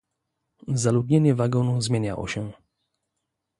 [0.73, 2.51] "Zaludnienie wagonu zmieniało się."